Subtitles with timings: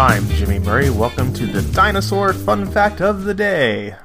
[0.00, 0.88] I'm Jimmy Murray.
[0.88, 3.96] Welcome to the Dinosaur Fun Fact of the Day.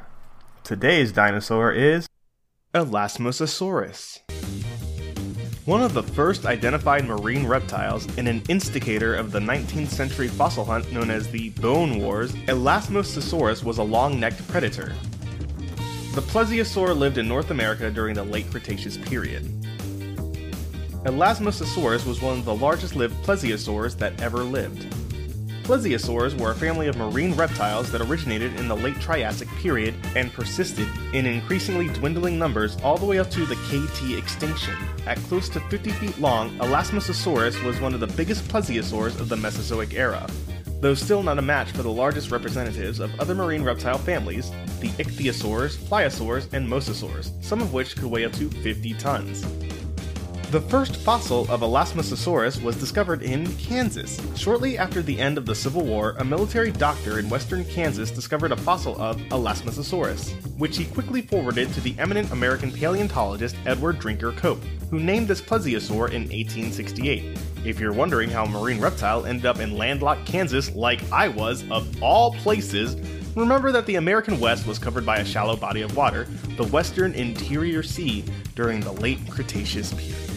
[0.66, 2.06] Today's dinosaur is
[2.74, 4.20] Elasmosaurus.
[5.64, 10.66] One of the first identified marine reptiles and an instigator of the 19th century fossil
[10.66, 14.94] hunt known as the Bone Wars, Elasmosaurus was a long necked predator.
[16.14, 19.46] The plesiosaur lived in North America during the late Cretaceous period.
[21.06, 24.94] Elasmosaurus was one of the largest lived plesiosaurs that ever lived.
[25.66, 30.32] Plesiosaurs were a family of marine reptiles that originated in the late Triassic period and
[30.32, 34.76] persisted in increasingly dwindling numbers all the way up to the KT extinction.
[35.08, 39.38] At close to 50 feet long, Elasmosaurus was one of the biggest plesiosaurs of the
[39.38, 40.30] Mesozoic era.
[40.82, 44.90] Though still not a match for the largest representatives of other marine reptile families, the
[44.90, 49.44] ichthyosaurs, pliosaurs, and mosasaurs, some of which could weigh up to 50 tons.
[50.52, 54.22] The first fossil of Elasmosaurus was discovered in Kansas.
[54.38, 58.52] Shortly after the end of the Civil War, a military doctor in western Kansas discovered
[58.52, 64.32] a fossil of Elasmosaurus, which he quickly forwarded to the eminent American paleontologist Edward Drinker
[64.34, 67.38] Cope, who named this plesiosaur in 1868.
[67.66, 71.70] If you're wondering how a marine reptile ended up in landlocked Kansas like I was,
[71.72, 72.96] of all places,
[73.36, 76.26] Remember that the American West was covered by a shallow body of water,
[76.56, 78.24] the Western Interior Sea,
[78.56, 80.35] during the late Cretaceous period.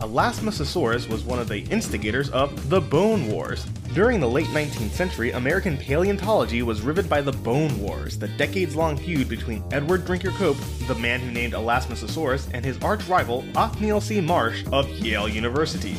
[0.00, 3.64] Elasmosaurus was one of the instigators of the Bone Wars.
[3.94, 8.76] During the late 19th century, American paleontology was riveted by the Bone Wars, the decades
[8.76, 13.44] long feud between Edward Drinker Cope, the man who named Elasmosaurus, and his arch rival
[13.56, 14.20] Othniel C.
[14.20, 15.94] Marsh of Yale University.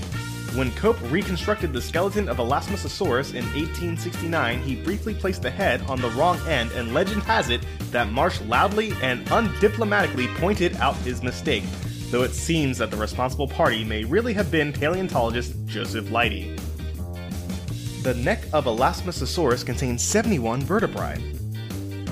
[0.55, 5.99] When Cope reconstructed the skeleton of Elasmosaurus in 1869, he briefly placed the head on
[5.99, 11.21] the wrong end, and legend has it that Marsh loudly and undiplomatically pointed out his
[11.21, 11.63] mistake,
[12.11, 16.55] though it seems that the responsible party may really have been paleontologist Joseph Leidy.
[18.03, 21.21] The neck of Elasmosaurus contains 71 vertebrae.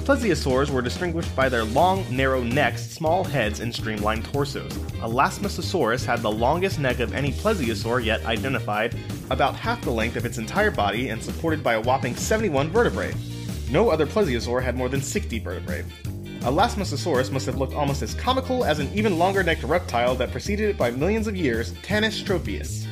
[0.08, 4.72] Plesiosaurs were distinguished by their long, narrow necks, small heads, and streamlined torsos.
[5.02, 8.96] Elasmosaurus had the longest neck of any plesiosaur yet identified,
[9.32, 13.14] about half the length of its entire body and supported by a whopping 71 vertebrae.
[13.70, 15.84] No other plesiosaur had more than 60 vertebrae.
[16.42, 20.70] Elasmosaurus must have looked almost as comical as an even longer necked reptile that preceded
[20.70, 22.86] it by millions of years, Tanystropheus.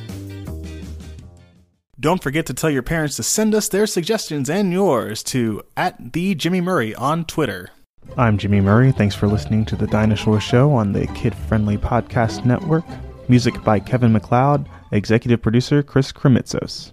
[1.98, 6.12] Don't forget to tell your parents to send us their suggestions and yours to at
[6.12, 7.70] the Jimmy Murray on Twitter.
[8.16, 8.92] I'm Jimmy Murray.
[8.92, 12.84] Thanks for listening to the Dinosaur Show on the Kid Friendly Podcast Network.
[13.28, 16.92] Music by Kevin MacLeod, executive producer Chris Krimitsos.